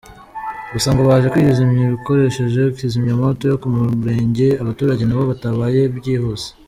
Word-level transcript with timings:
Gusa 0.73 0.87
ngo 0.91 1.01
baje 1.09 1.27
kuyizimya 1.33 1.83
bakoresheje 1.93 2.61
kizimyamwoto 2.77 3.43
yo 3.51 3.59
ku 3.61 3.67
murenge, 3.75 4.47
abaturage 4.61 5.03
n’abo 5.05 5.23
batabaye 5.31 5.81
byihuse. 5.97 6.47